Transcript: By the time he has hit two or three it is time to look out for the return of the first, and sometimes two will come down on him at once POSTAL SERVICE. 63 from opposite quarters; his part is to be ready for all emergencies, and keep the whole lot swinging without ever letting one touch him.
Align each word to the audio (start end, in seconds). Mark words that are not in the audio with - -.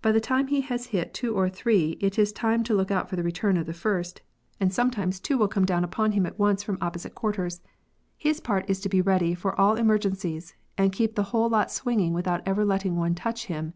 By 0.00 0.12
the 0.12 0.20
time 0.20 0.46
he 0.46 0.60
has 0.60 0.86
hit 0.94 1.12
two 1.12 1.34
or 1.34 1.48
three 1.50 1.98
it 2.00 2.20
is 2.20 2.30
time 2.32 2.62
to 2.62 2.72
look 2.72 2.92
out 2.92 3.10
for 3.10 3.16
the 3.16 3.24
return 3.24 3.56
of 3.56 3.66
the 3.66 3.72
first, 3.74 4.22
and 4.60 4.72
sometimes 4.72 5.18
two 5.18 5.36
will 5.36 5.48
come 5.48 5.64
down 5.64 5.84
on 5.84 6.12
him 6.12 6.24
at 6.24 6.38
once 6.38 6.62
POSTAL 6.62 6.74
SERVICE. 6.76 6.78
63 6.78 6.78
from 6.78 6.86
opposite 6.86 7.20
quarters; 7.20 7.60
his 8.16 8.38
part 8.40 8.70
is 8.70 8.78
to 8.80 8.88
be 8.88 9.00
ready 9.02 9.34
for 9.34 9.60
all 9.60 9.74
emergencies, 9.74 10.54
and 10.78 10.92
keep 10.92 11.16
the 11.16 11.24
whole 11.34 11.48
lot 11.48 11.72
swinging 11.72 12.12
without 12.14 12.46
ever 12.46 12.64
letting 12.64 12.94
one 12.94 13.16
touch 13.16 13.46
him. 13.46 13.74